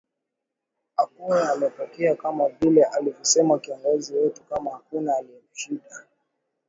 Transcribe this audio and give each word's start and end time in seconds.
okeo 0.97 1.45
nimepokea 1.55 2.15
kama 2.15 2.49
vile 2.49 2.83
alivyosema 2.83 3.59
kiongozi 3.59 4.13
wetu 4.15 4.43
kama 4.43 4.71
hakuna 4.71 5.17
aliyemshinda 5.17 6.05